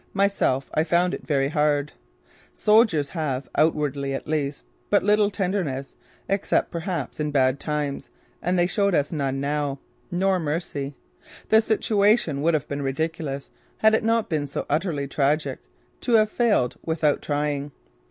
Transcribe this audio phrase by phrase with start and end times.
[0.15, 1.91] Myself, I found it very hard.
[2.55, 5.95] Soldiers have, outwardly at least, but little tenderness,
[6.27, 8.09] except perhaps in bad times,
[8.41, 9.77] and they showed none now.
[10.09, 10.95] Nor mercy.
[11.49, 15.59] The situation would have been ridiculous had it not been so utterly tragic
[15.99, 17.71] to have failed without trying!